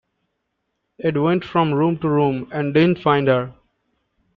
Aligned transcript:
Ed 1.03 1.15
went 1.15 1.45
from 1.45 1.75
room 1.75 1.99
to 1.99 2.09
room, 2.09 2.49
and 2.51 2.73
didn't 2.73 3.03
find 3.03 3.27
her. 3.27 3.53